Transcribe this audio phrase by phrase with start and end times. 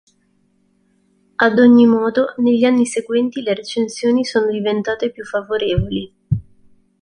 [1.35, 6.13] Ad ogni modo, negli anni seguenti le recensioni sono diventate più favorevoli.